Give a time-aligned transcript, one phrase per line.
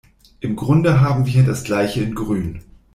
[0.39, 2.63] Im Grunde haben wir hier das Gleiche in Grün.